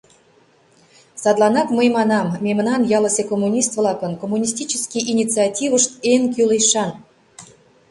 —Садланак 1.21 1.67
мый 1.77 1.87
манам: 1.97 2.27
мемнан, 2.45 2.81
ялысе 2.97 3.23
коммунист-влакын, 3.31 4.11
коммунистический 4.21 5.03
инициативышт 5.13 5.91
эн 6.11 6.21
кӱлешан. 6.33 6.91